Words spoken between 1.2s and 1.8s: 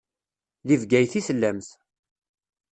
tellamt.